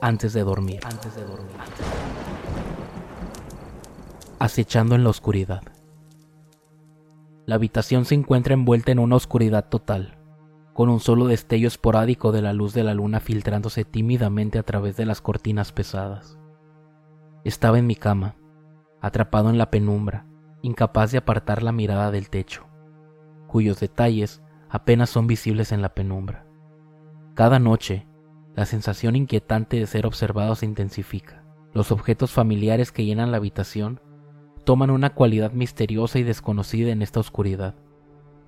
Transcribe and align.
antes 0.00 0.32
de 0.32 0.42
dormir. 0.42 0.80
Antes 0.84 1.14
de 1.14 1.22
dormir. 1.22 1.56
Acechando 4.38 4.94
en 4.94 5.04
la 5.04 5.10
oscuridad. 5.10 5.62
La 7.46 7.56
habitación 7.56 8.04
se 8.04 8.14
encuentra 8.14 8.54
envuelta 8.54 8.92
en 8.92 8.98
una 8.98 9.16
oscuridad 9.16 9.68
total, 9.68 10.18
con 10.72 10.88
un 10.88 11.00
solo 11.00 11.26
destello 11.26 11.68
esporádico 11.68 12.32
de 12.32 12.42
la 12.42 12.52
luz 12.52 12.72
de 12.72 12.84
la 12.84 12.94
luna 12.94 13.20
filtrándose 13.20 13.84
tímidamente 13.84 14.58
a 14.58 14.62
través 14.62 14.96
de 14.96 15.04
las 15.04 15.20
cortinas 15.20 15.72
pesadas. 15.72 16.38
Estaba 17.44 17.78
en 17.78 17.86
mi 17.86 17.96
cama, 17.96 18.36
atrapado 19.00 19.50
en 19.50 19.58
la 19.58 19.70
penumbra, 19.70 20.26
incapaz 20.62 21.10
de 21.10 21.18
apartar 21.18 21.62
la 21.62 21.72
mirada 21.72 22.10
del 22.10 22.30
techo, 22.30 22.66
cuyos 23.46 23.80
detalles 23.80 24.42
apenas 24.68 25.10
son 25.10 25.26
visibles 25.26 25.72
en 25.72 25.82
la 25.82 25.94
penumbra. 25.94 26.46
Cada 27.34 27.58
noche, 27.58 28.06
la 28.54 28.66
sensación 28.66 29.16
inquietante 29.16 29.78
de 29.78 29.86
ser 29.86 30.06
observado 30.06 30.54
se 30.54 30.66
intensifica. 30.66 31.44
Los 31.72 31.92
objetos 31.92 32.32
familiares 32.32 32.90
que 32.90 33.04
llenan 33.04 33.30
la 33.30 33.36
habitación 33.36 34.00
toman 34.64 34.90
una 34.90 35.10
cualidad 35.10 35.52
misteriosa 35.52 36.18
y 36.18 36.22
desconocida 36.22 36.90
en 36.90 37.02
esta 37.02 37.20
oscuridad, 37.20 37.76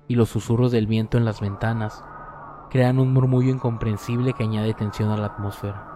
y 0.07 0.15
los 0.15 0.29
susurros 0.29 0.71
del 0.71 0.87
viento 0.87 1.17
en 1.17 1.25
las 1.25 1.39
ventanas 1.39 2.03
crean 2.69 2.99
un 2.99 3.13
murmullo 3.13 3.49
incomprensible 3.49 4.33
que 4.33 4.43
añade 4.43 4.73
tensión 4.73 5.09
a 5.09 5.17
la 5.17 5.27
atmósfera. 5.27 5.89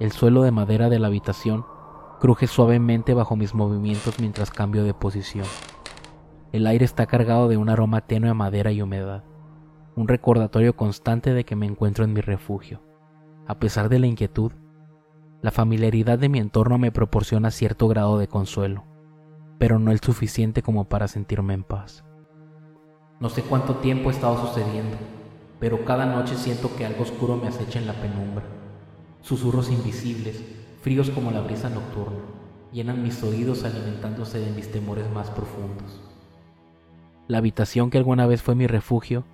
El 0.00 0.12
suelo 0.12 0.42
de 0.42 0.50
madera 0.50 0.88
de 0.88 0.98
la 0.98 1.08
habitación 1.08 1.64
cruje 2.20 2.46
suavemente 2.46 3.14
bajo 3.14 3.36
mis 3.36 3.54
movimientos 3.54 4.18
mientras 4.20 4.50
cambio 4.50 4.84
de 4.84 4.94
posición. 4.94 5.46
El 6.52 6.66
aire 6.66 6.84
está 6.84 7.06
cargado 7.06 7.48
de 7.48 7.56
un 7.56 7.68
aroma 7.68 8.02
tenue 8.02 8.30
a 8.30 8.34
madera 8.34 8.72
y 8.72 8.80
humedad, 8.80 9.24
un 9.96 10.08
recordatorio 10.08 10.76
constante 10.76 11.32
de 11.32 11.44
que 11.44 11.56
me 11.56 11.64
encuentro 11.64 12.04
en 12.04 12.12
mi 12.12 12.20
refugio. 12.20 12.82
A 13.46 13.58
pesar 13.58 13.88
de 13.88 13.98
la 13.98 14.06
inquietud, 14.06 14.52
la 15.40 15.50
familiaridad 15.50 16.18
de 16.18 16.28
mi 16.28 16.38
entorno 16.38 16.76
me 16.76 16.92
proporciona 16.92 17.50
cierto 17.50 17.88
grado 17.88 18.18
de 18.18 18.28
consuelo, 18.28 18.84
pero 19.58 19.78
no 19.78 19.92
el 19.92 20.00
suficiente 20.00 20.60
como 20.62 20.84
para 20.84 21.08
sentirme 21.08 21.54
en 21.54 21.64
paz. 21.64 22.04
No 23.20 23.30
sé 23.30 23.42
cuánto 23.42 23.76
tiempo 23.76 24.10
ha 24.10 24.12
estado 24.12 24.46
sucediendo, 24.46 24.98
pero 25.58 25.86
cada 25.86 26.04
noche 26.04 26.34
siento 26.34 26.76
que 26.76 26.84
algo 26.84 27.02
oscuro 27.02 27.38
me 27.38 27.48
acecha 27.48 27.78
en 27.78 27.86
la 27.86 27.94
penumbra. 27.94 28.44
Susurros 29.22 29.70
invisibles, 29.70 30.44
fríos 30.82 31.08
como 31.08 31.30
la 31.30 31.40
brisa 31.40 31.70
nocturna, 31.70 32.18
llenan 32.70 33.02
mis 33.02 33.22
oídos 33.22 33.64
alimentándose 33.64 34.40
de 34.40 34.50
mis 34.50 34.70
temores 34.70 35.10
más 35.10 35.30
profundos. 35.30 36.02
La 37.28 37.38
habitación 37.38 37.88
que 37.88 37.96
alguna 37.96 38.26
vez 38.26 38.42
fue 38.42 38.54
mi 38.54 38.66
refugio 38.66 39.24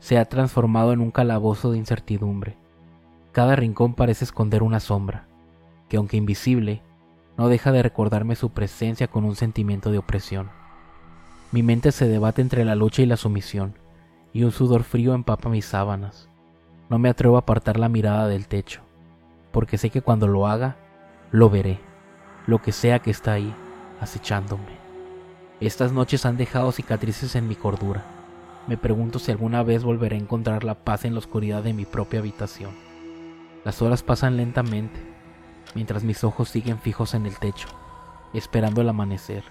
se 0.00 0.18
ha 0.18 0.24
transformado 0.24 0.92
en 0.92 1.00
un 1.00 1.10
calabozo 1.10 1.72
de 1.72 1.78
incertidumbre 1.78 2.56
cada 3.38 3.54
rincón 3.54 3.94
parece 3.94 4.24
esconder 4.24 4.64
una 4.64 4.80
sombra, 4.80 5.28
que 5.88 5.96
aunque 5.96 6.16
invisible, 6.16 6.82
no 7.36 7.48
deja 7.48 7.70
de 7.70 7.84
recordarme 7.84 8.34
su 8.34 8.50
presencia 8.50 9.06
con 9.06 9.24
un 9.24 9.36
sentimiento 9.36 9.92
de 9.92 9.98
opresión. 9.98 10.50
Mi 11.52 11.62
mente 11.62 11.92
se 11.92 12.08
debate 12.08 12.42
entre 12.42 12.64
la 12.64 12.74
lucha 12.74 13.02
y 13.02 13.06
la 13.06 13.16
sumisión, 13.16 13.74
y 14.32 14.42
un 14.42 14.50
sudor 14.50 14.82
frío 14.82 15.14
empapa 15.14 15.48
mis 15.50 15.66
sábanas. 15.66 16.28
No 16.90 16.98
me 16.98 17.08
atrevo 17.08 17.36
a 17.36 17.40
apartar 17.40 17.78
la 17.78 17.88
mirada 17.88 18.26
del 18.26 18.48
techo, 18.48 18.80
porque 19.52 19.78
sé 19.78 19.90
que 19.90 20.02
cuando 20.02 20.26
lo 20.26 20.48
haga, 20.48 20.74
lo 21.30 21.48
veré, 21.48 21.78
lo 22.48 22.60
que 22.60 22.72
sea 22.72 22.98
que 22.98 23.12
está 23.12 23.34
ahí, 23.34 23.54
acechándome. 24.00 24.78
Estas 25.60 25.92
noches 25.92 26.26
han 26.26 26.38
dejado 26.38 26.72
cicatrices 26.72 27.36
en 27.36 27.46
mi 27.46 27.54
cordura. 27.54 28.17
Me 28.68 28.76
pregunto 28.76 29.18
si 29.18 29.30
alguna 29.30 29.62
vez 29.62 29.82
volveré 29.82 30.16
a 30.16 30.20
encontrar 30.20 30.62
la 30.62 30.74
paz 30.84 31.06
en 31.06 31.14
la 31.14 31.20
oscuridad 31.20 31.62
de 31.62 31.72
mi 31.72 31.86
propia 31.86 32.20
habitación. 32.20 32.72
Las 33.64 33.80
horas 33.80 34.02
pasan 34.02 34.36
lentamente, 34.36 35.00
mientras 35.74 36.04
mis 36.04 36.22
ojos 36.22 36.50
siguen 36.50 36.78
fijos 36.78 37.14
en 37.14 37.24
el 37.24 37.38
techo, 37.38 37.68
esperando 38.34 38.82
el 38.82 38.88
amanecer. 38.90 39.42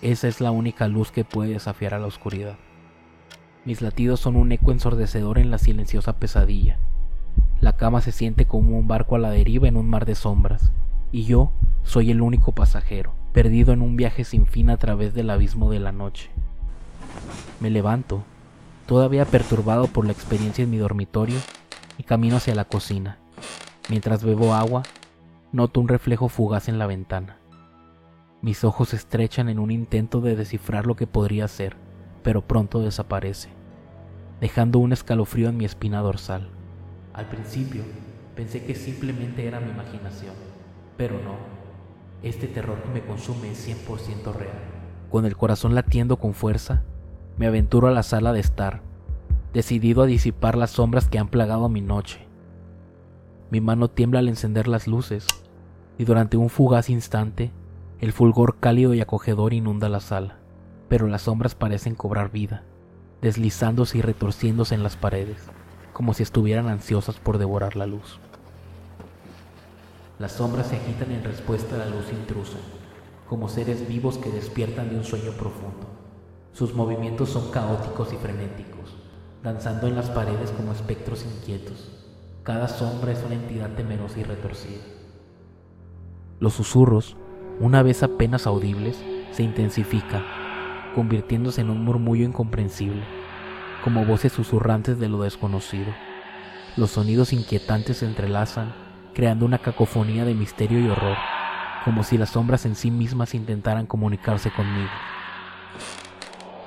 Esa 0.00 0.28
es 0.28 0.40
la 0.40 0.50
única 0.50 0.88
luz 0.88 1.12
que 1.12 1.26
puede 1.26 1.52
desafiar 1.52 1.92
a 1.92 1.98
la 1.98 2.06
oscuridad. 2.06 2.56
Mis 3.66 3.82
latidos 3.82 4.20
son 4.20 4.36
un 4.36 4.50
eco 4.50 4.72
ensordecedor 4.72 5.38
en 5.38 5.50
la 5.50 5.58
silenciosa 5.58 6.14
pesadilla. 6.14 6.78
La 7.60 7.76
cama 7.76 8.00
se 8.00 8.12
siente 8.12 8.46
como 8.46 8.78
un 8.78 8.88
barco 8.88 9.14
a 9.14 9.18
la 9.18 9.30
deriva 9.30 9.68
en 9.68 9.76
un 9.76 9.90
mar 9.90 10.06
de 10.06 10.14
sombras, 10.14 10.72
y 11.12 11.24
yo 11.24 11.52
soy 11.82 12.10
el 12.10 12.22
único 12.22 12.52
pasajero, 12.52 13.12
perdido 13.34 13.74
en 13.74 13.82
un 13.82 13.96
viaje 13.96 14.24
sin 14.24 14.46
fin 14.46 14.70
a 14.70 14.78
través 14.78 15.12
del 15.12 15.28
abismo 15.28 15.70
de 15.70 15.80
la 15.80 15.92
noche. 15.92 16.30
Me 17.60 17.70
levanto, 17.70 18.22
todavía 18.86 19.24
perturbado 19.24 19.86
por 19.86 20.04
la 20.04 20.12
experiencia 20.12 20.64
en 20.64 20.70
mi 20.70 20.78
dormitorio, 20.78 21.38
y 21.98 22.04
camino 22.04 22.36
hacia 22.36 22.54
la 22.54 22.64
cocina. 22.64 23.18
Mientras 23.88 24.24
bebo 24.24 24.54
agua, 24.54 24.82
noto 25.52 25.80
un 25.80 25.88
reflejo 25.88 26.28
fugaz 26.28 26.68
en 26.68 26.78
la 26.78 26.86
ventana. 26.86 27.36
Mis 28.40 28.64
ojos 28.64 28.88
se 28.88 28.96
estrechan 28.96 29.48
en 29.48 29.58
un 29.58 29.70
intento 29.70 30.20
de 30.20 30.34
descifrar 30.34 30.86
lo 30.86 30.96
que 30.96 31.06
podría 31.06 31.46
ser, 31.48 31.76
pero 32.22 32.46
pronto 32.46 32.80
desaparece, 32.80 33.50
dejando 34.40 34.78
un 34.78 34.92
escalofrío 34.92 35.48
en 35.48 35.56
mi 35.56 35.64
espina 35.64 36.00
dorsal. 36.00 36.50
Al 37.12 37.28
principio 37.28 37.82
pensé 38.34 38.64
que 38.64 38.74
simplemente 38.74 39.46
era 39.46 39.60
mi 39.60 39.70
imaginación, 39.70 40.34
pero 40.96 41.20
no. 41.22 41.36
Este 42.22 42.46
terror 42.46 42.82
que 42.82 42.88
me 42.88 43.04
consume 43.04 43.50
es 43.50 43.68
100% 43.68 44.34
real. 44.34 44.58
Con 45.10 45.26
el 45.26 45.36
corazón 45.36 45.74
latiendo 45.74 46.16
con 46.16 46.34
fuerza, 46.34 46.82
me 47.36 47.46
aventuro 47.46 47.88
a 47.88 47.92
la 47.92 48.02
sala 48.02 48.32
de 48.32 48.40
estar 48.40 48.82
decidido 49.52 50.02
a 50.02 50.06
disipar 50.06 50.56
las 50.56 50.70
sombras 50.70 51.08
que 51.08 51.18
han 51.18 51.28
plagado 51.28 51.68
mi 51.68 51.80
noche. 51.80 52.26
Mi 53.50 53.60
mano 53.60 53.88
tiembla 53.88 54.20
al 54.20 54.28
encender 54.28 54.66
las 54.66 54.86
luces, 54.86 55.26
y 55.98 56.04
durante 56.04 56.36
un 56.36 56.48
fugaz 56.48 56.88
instante, 56.88 57.52
el 58.00 58.12
fulgor 58.12 58.56
cálido 58.58 58.94
y 58.94 59.00
acogedor 59.00 59.52
inunda 59.52 59.88
la 59.88 60.00
sala, 60.00 60.38
pero 60.88 61.06
las 61.06 61.22
sombras 61.22 61.54
parecen 61.54 61.94
cobrar 61.94 62.30
vida, 62.30 62.64
deslizándose 63.20 63.98
y 63.98 64.00
retorciéndose 64.00 64.74
en 64.74 64.82
las 64.82 64.96
paredes, 64.96 65.36
como 65.92 66.14
si 66.14 66.22
estuvieran 66.22 66.68
ansiosas 66.68 67.16
por 67.16 67.38
devorar 67.38 67.76
la 67.76 67.86
luz. 67.86 68.18
Las 70.18 70.32
sombras 70.32 70.68
se 70.68 70.76
agitan 70.76 71.12
en 71.12 71.24
respuesta 71.24 71.74
a 71.74 71.78
la 71.78 71.86
luz 71.86 72.10
intrusa, 72.10 72.58
como 73.28 73.48
seres 73.48 73.86
vivos 73.86 74.18
que 74.18 74.30
despiertan 74.30 74.88
de 74.88 74.96
un 74.96 75.04
sueño 75.04 75.32
profundo. 75.32 76.01
Sus 76.52 76.74
movimientos 76.74 77.30
son 77.30 77.50
caóticos 77.50 78.12
y 78.12 78.16
frenéticos, 78.16 78.94
danzando 79.42 79.86
en 79.86 79.96
las 79.96 80.10
paredes 80.10 80.50
como 80.50 80.72
espectros 80.72 81.24
inquietos. 81.24 81.90
Cada 82.42 82.68
sombra 82.68 83.12
es 83.12 83.22
una 83.24 83.36
entidad 83.36 83.70
temerosa 83.70 84.20
y 84.20 84.24
retorcida. 84.24 84.82
Los 86.40 86.52
susurros, 86.52 87.16
una 87.58 87.82
vez 87.82 88.02
apenas 88.02 88.46
audibles, 88.46 89.02
se 89.30 89.42
intensifican, 89.42 90.24
convirtiéndose 90.94 91.62
en 91.62 91.70
un 91.70 91.84
murmullo 91.84 92.24
incomprensible, 92.24 93.02
como 93.82 94.04
voces 94.04 94.32
susurrantes 94.32 94.98
de 94.98 95.08
lo 95.08 95.22
desconocido. 95.22 95.92
Los 96.76 96.90
sonidos 96.90 97.32
inquietantes 97.32 97.98
se 97.98 98.06
entrelazan, 98.06 98.74
creando 99.14 99.46
una 99.46 99.58
cacofonía 99.58 100.26
de 100.26 100.34
misterio 100.34 100.78
y 100.80 100.88
horror, 100.90 101.16
como 101.86 102.02
si 102.02 102.18
las 102.18 102.30
sombras 102.30 102.66
en 102.66 102.74
sí 102.74 102.90
mismas 102.90 103.34
intentaran 103.34 103.86
comunicarse 103.86 104.50
conmigo. 104.50 104.90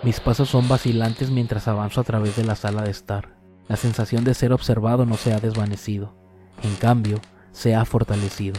Mis 0.05 0.19
pasos 0.19 0.49
son 0.49 0.67
vacilantes 0.69 1.31
mientras 1.31 1.67
avanzo 1.67 1.99
a 1.99 2.03
través 2.03 2.35
de 2.35 2.43
la 2.43 2.55
sala 2.55 2.83
de 2.83 2.91
estar. 2.91 3.39
La 3.67 3.75
sensación 3.75 4.23
de 4.23 4.35
ser 4.35 4.53
observado 4.53 5.07
no 5.07 5.15
se 5.15 5.33
ha 5.33 5.39
desvanecido, 5.39 6.13
en 6.61 6.75
cambio, 6.75 7.17
se 7.51 7.73
ha 7.73 7.83
fortalecido. 7.85 8.53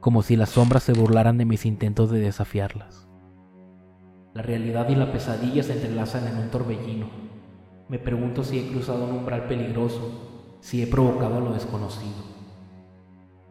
como 0.00 0.22
si 0.22 0.34
las 0.34 0.50
sombras 0.50 0.82
se 0.82 0.94
burlaran 0.94 1.38
de 1.38 1.44
mis 1.44 1.64
intentos 1.64 2.10
de 2.10 2.18
desafiarlas. 2.18 3.06
La 4.34 4.42
realidad 4.42 4.88
y 4.88 4.96
la 4.96 5.12
pesadilla 5.12 5.62
se 5.62 5.74
entrelazan 5.74 6.26
en 6.26 6.38
un 6.38 6.50
torbellino. 6.50 7.06
Me 7.88 8.00
pregunto 8.00 8.42
si 8.42 8.58
he 8.58 8.66
cruzado 8.66 9.04
un 9.04 9.18
umbral 9.18 9.46
peligroso, 9.46 10.58
si 10.60 10.82
he 10.82 10.88
provocado 10.88 11.40
lo 11.40 11.52
desconocido. 11.52 12.16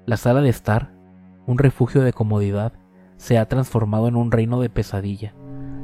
La 0.06 0.18
sala 0.18 0.42
de 0.42 0.50
estar, 0.50 0.92
un 1.48 1.58
refugio 1.58 2.02
de 2.02 2.12
comodidad, 2.12 2.74
se 3.16 3.38
ha 3.38 3.48
transformado 3.48 4.10
en 4.10 4.18
un 4.18 4.30
reino 4.30 4.60
de 4.60 4.70
pesadilla, 4.70 5.34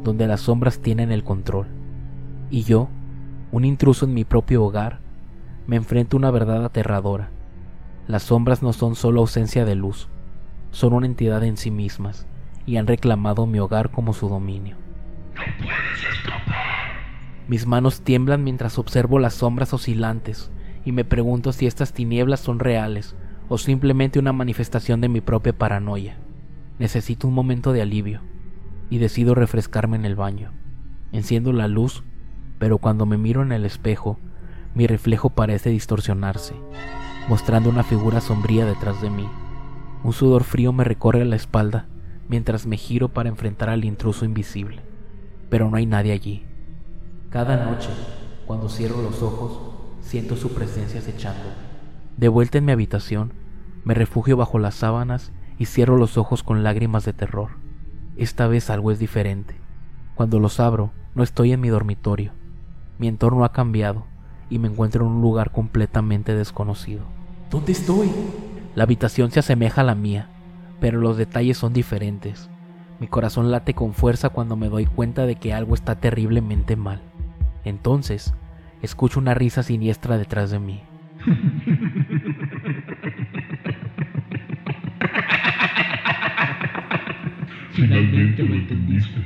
donde 0.04 0.28
las 0.28 0.42
sombras 0.42 0.80
tienen 0.80 1.12
el 1.12 1.24
control. 1.24 1.68
Y 2.50 2.64
yo, 2.64 2.90
un 3.52 3.66
intruso 3.66 4.06
en 4.06 4.14
mi 4.14 4.24
propio 4.24 4.64
hogar, 4.64 5.00
me 5.68 5.76
enfrento 5.76 6.16
a 6.16 6.20
una 6.20 6.32
verdad 6.32 6.64
aterradora. 6.64 7.30
Las 8.08 8.24
sombras 8.24 8.64
no 8.64 8.74
son 8.74 8.96
solo 8.96 9.22
ausencia 9.22 9.66
de 9.66 9.76
luz, 9.76 10.08
son 10.72 10.94
una 10.94 11.06
entidad 11.08 11.44
en 11.44 11.58
sí 11.58 11.72
mismas 11.72 12.26
y 12.66 12.78
han 12.78 12.88
reclamado 12.88 13.46
mi 13.46 13.60
hogar 13.60 13.92
como 13.92 14.14
su 14.14 14.30
dominio. 14.30 14.78
No 15.36 15.42
puedes 15.58 16.18
escapar. 16.18 16.66
Mis 17.48 17.66
manos 17.66 18.02
tiemblan 18.02 18.44
mientras 18.44 18.78
observo 18.78 19.20
las 19.20 19.34
sombras 19.34 19.74
oscilantes 19.74 20.52
y 20.86 20.92
me 20.92 21.06
pregunto 21.06 21.52
si 21.52 21.68
estas 21.68 21.94
tinieblas 21.94 22.40
son 22.40 22.60
reales 22.60 23.16
o 23.50 23.58
simplemente 23.58 24.20
una 24.20 24.34
manifestación 24.34 25.02
de 25.02 25.10
mi 25.10 25.22
propia 25.22 25.58
paranoia. 25.58 26.18
Necesito 26.80 27.28
un 27.28 27.34
momento 27.34 27.74
de 27.74 27.82
alivio 27.82 28.22
y 28.89 28.98
decido 29.00 29.36
refrescarme 29.36 29.98
en 29.98 30.06
el 30.06 30.16
baño. 30.16 30.51
Enciendo 31.12 31.54
la 31.54 31.68
luz, 31.68 32.04
pero 32.60 32.78
cuando 32.78 33.06
me 33.06 33.18
miro 33.18 33.42
en 33.42 33.51
el 33.51 33.66
espejo, 33.66 34.19
mi 34.74 34.88
reflejo 34.88 35.30
parece 35.30 35.69
distorsionarse, 35.69 36.56
mostrando 37.30 37.69
una 37.69 37.84
figura 37.84 38.22
sombría 38.22 38.66
detrás 38.66 39.01
de 39.01 39.10
mí. 39.10 39.28
Un 40.04 40.13
sudor 40.13 40.44
frío 40.44 40.74
me 40.74 40.84
recorre 40.84 41.25
la 41.25 41.36
espalda 41.36 41.88
mientras 42.30 42.66
me 42.66 42.78
giro 42.78 43.10
para 43.10 43.30
enfrentar 43.30 43.69
al 43.69 43.86
intruso 43.86 44.25
invisible, 44.25 44.81
pero 45.50 45.69
no 45.69 45.78
hay 45.78 45.86
nadie 45.86 46.12
allí. 46.12 46.45
Cada 47.30 47.66
noche, 47.66 47.89
cuando 48.45 48.69
cierro 48.69 49.01
los 49.01 49.22
ojos, 49.22 49.60
siento 50.01 50.36
su 50.36 50.54
presencia 50.54 51.00
acechando. 51.00 51.50
De 52.16 52.28
vuelta 52.28 52.57
en 52.57 52.66
mi 52.66 52.72
habitación, 52.72 53.34
me 53.84 53.94
refugio 53.94 54.38
bajo 54.38 54.60
las 54.60 54.75
sábanas 54.75 55.31
y 55.57 55.66
cierro 55.66 55.98
los 55.98 56.18
ojos 56.18 56.44
con 56.44 56.63
lágrimas 56.63 57.06
de 57.06 57.13
terror. 57.13 57.51
Esta 58.18 58.48
vez 58.48 58.72
algo 58.72 58.92
es 58.92 58.98
diferente. 58.98 59.56
Cuando 60.16 60.40
los 60.40 60.60
abro, 60.60 60.92
no 61.14 61.22
estoy 61.22 61.52
en 61.52 61.62
mi 61.62 61.69
dormitorio. 61.69 62.31
Mi 62.98 63.08
entorno 63.08 63.46
ha 63.46 63.52
cambiado 63.52 64.06
y 64.50 64.58
me 64.58 64.68
encuentro 64.68 65.06
en 65.06 65.12
un 65.12 65.22
lugar 65.22 65.52
completamente 65.52 66.34
desconocido. 66.34 67.04
¿Dónde 67.52 67.74
estoy? 67.74 68.10
La 68.74 68.86
habitación 68.86 69.30
se 69.30 69.40
asemeja 69.40 69.81
a 69.81 69.84
la 69.84 69.94
mía, 69.94 70.30
pero 70.80 71.00
los 71.00 71.16
detalles 71.16 71.58
son 71.58 71.74
diferentes. 71.74 72.50
Mi 73.00 73.08
corazón 73.08 73.52
late 73.52 73.75
con 73.75 73.94
fuerza 73.94 74.30
cuando 74.30 74.56
me 74.56 74.70
doy 74.70 74.88
cuenta 74.88 75.28
de 75.28 75.36
que 75.36 75.54
algo 75.54 75.75
está 75.75 76.00
terriblemente 76.00 76.75
mal. 76.75 77.02
Entonces, 77.63 78.34
escucho 78.81 79.20
una 79.20 79.36
risa 79.36 79.62
siniestra 79.62 80.18
detrás 80.18 80.50
de 80.50 80.58
mí. 80.58 80.81
Finalmente 87.98 88.44
lo 88.44 88.54
entendiste. 88.54 89.24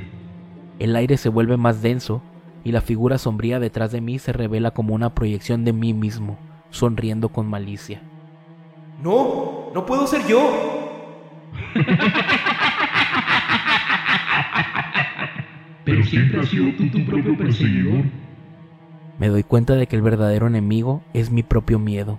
El 0.78 0.96
aire 0.96 1.18
se 1.18 1.28
vuelve 1.28 1.58
más 1.58 1.82
denso 1.82 2.22
y 2.64 2.72
la 2.72 2.80
figura 2.80 3.18
sombría 3.18 3.60
detrás 3.60 3.92
de 3.92 4.00
mí 4.00 4.18
se 4.18 4.32
revela 4.32 4.70
como 4.70 4.94
una 4.94 5.14
proyección 5.14 5.64
de 5.64 5.74
mí 5.74 5.92
mismo, 5.92 6.38
sonriendo 6.70 7.28
con 7.28 7.46
malicia. 7.48 8.00
No, 9.02 9.70
no 9.74 9.84
puedo 9.84 10.06
ser 10.06 10.26
yo. 10.26 11.02
Pero 15.84 16.04
siempre 16.04 16.40
has 16.40 16.48
sido 16.48 16.72
tú 16.76 16.88
tu 16.88 17.04
propio 17.04 17.36
perseguidor. 17.36 18.04
Me 19.18 19.28
doy 19.28 19.42
cuenta 19.42 19.74
de 19.74 19.86
que 19.86 19.96
el 19.96 20.02
verdadero 20.02 20.46
enemigo 20.46 21.02
es 21.12 21.30
mi 21.30 21.42
propio 21.42 21.78
miedo. 21.78 22.18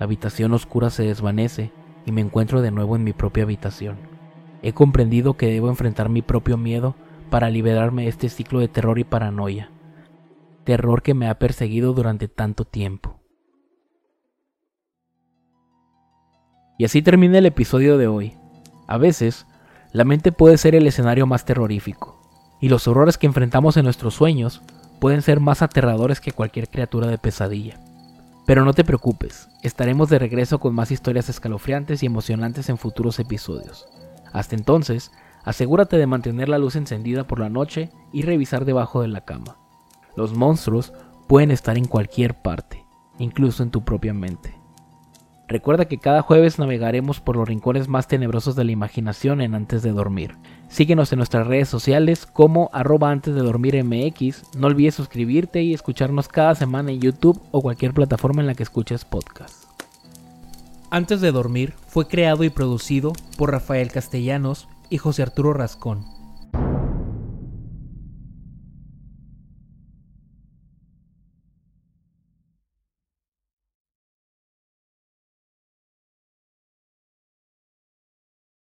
La 0.00 0.06
habitación 0.06 0.52
oscura 0.52 0.90
se 0.90 1.04
desvanece 1.04 1.70
y 2.04 2.12
me 2.12 2.22
encuentro 2.22 2.60
de 2.60 2.72
nuevo 2.72 2.96
en 2.96 3.04
mi 3.04 3.12
propia 3.12 3.44
habitación. 3.44 4.11
He 4.62 4.72
comprendido 4.72 5.36
que 5.36 5.46
debo 5.46 5.68
enfrentar 5.68 6.08
mi 6.08 6.22
propio 6.22 6.56
miedo 6.56 6.94
para 7.30 7.50
liberarme 7.50 8.02
de 8.02 8.08
este 8.08 8.28
ciclo 8.28 8.60
de 8.60 8.68
terror 8.68 8.98
y 8.98 9.04
paranoia. 9.04 9.70
Terror 10.64 11.02
que 11.02 11.14
me 11.14 11.28
ha 11.28 11.38
perseguido 11.38 11.92
durante 11.92 12.28
tanto 12.28 12.64
tiempo. 12.64 13.18
Y 16.78 16.84
así 16.84 17.02
termina 17.02 17.38
el 17.38 17.46
episodio 17.46 17.98
de 17.98 18.06
hoy. 18.06 18.36
A 18.86 18.98
veces, 18.98 19.46
la 19.92 20.04
mente 20.04 20.32
puede 20.32 20.58
ser 20.58 20.74
el 20.74 20.86
escenario 20.86 21.26
más 21.26 21.44
terrorífico, 21.44 22.20
y 22.60 22.68
los 22.68 22.88
horrores 22.88 23.18
que 23.18 23.26
enfrentamos 23.26 23.76
en 23.76 23.84
nuestros 23.84 24.14
sueños 24.14 24.62
pueden 25.00 25.22
ser 25.22 25.40
más 25.40 25.62
aterradores 25.62 26.20
que 26.20 26.32
cualquier 26.32 26.68
criatura 26.68 27.08
de 27.08 27.18
pesadilla. 27.18 27.78
Pero 28.46 28.64
no 28.64 28.72
te 28.72 28.84
preocupes, 28.84 29.48
estaremos 29.62 30.08
de 30.08 30.18
regreso 30.18 30.58
con 30.58 30.74
más 30.74 30.90
historias 30.90 31.28
escalofriantes 31.28 32.02
y 32.02 32.06
emocionantes 32.06 32.68
en 32.68 32.78
futuros 32.78 33.18
episodios. 33.18 33.86
Hasta 34.32 34.56
entonces, 34.56 35.12
asegúrate 35.44 35.96
de 35.96 36.06
mantener 36.06 36.48
la 36.48 36.58
luz 36.58 36.76
encendida 36.76 37.26
por 37.26 37.38
la 37.40 37.48
noche 37.48 37.90
y 38.12 38.22
revisar 38.22 38.64
debajo 38.64 39.02
de 39.02 39.08
la 39.08 39.24
cama. 39.24 39.56
Los 40.16 40.34
monstruos 40.34 40.92
pueden 41.26 41.50
estar 41.50 41.78
en 41.78 41.86
cualquier 41.86 42.34
parte, 42.40 42.84
incluso 43.18 43.62
en 43.62 43.70
tu 43.70 43.84
propia 43.84 44.14
mente. 44.14 44.62
Recuerda 45.52 45.84
que 45.84 45.98
cada 45.98 46.22
jueves 46.22 46.58
navegaremos 46.58 47.20
por 47.20 47.36
los 47.36 47.46
rincones 47.46 47.86
más 47.86 48.08
tenebrosos 48.08 48.56
de 48.56 48.64
la 48.64 48.72
imaginación 48.72 49.42
en 49.42 49.54
Antes 49.54 49.82
de 49.82 49.92
Dormir. 49.92 50.38
Síguenos 50.68 51.12
en 51.12 51.18
nuestras 51.18 51.46
redes 51.46 51.68
sociales 51.68 52.24
como 52.24 52.70
arroba 52.72 53.10
antes 53.10 53.34
de 53.34 53.42
dormir 53.42 53.84
MX. 53.84 54.56
No 54.56 54.68
olvides 54.68 54.94
suscribirte 54.94 55.62
y 55.62 55.74
escucharnos 55.74 56.28
cada 56.28 56.54
semana 56.54 56.90
en 56.90 57.00
YouTube 57.00 57.38
o 57.50 57.60
cualquier 57.60 57.92
plataforma 57.92 58.40
en 58.40 58.46
la 58.46 58.54
que 58.54 58.62
escuches 58.62 59.04
podcast. 59.04 59.61
Antes 60.94 61.22
de 61.22 61.32
Dormir 61.32 61.72
fue 61.88 62.06
creado 62.06 62.44
y 62.44 62.50
producido 62.50 63.14
por 63.38 63.50
Rafael 63.50 63.90
Castellanos 63.90 64.68
y 64.90 64.98
José 64.98 65.22
Arturo 65.22 65.54
Rascón. 65.54 66.04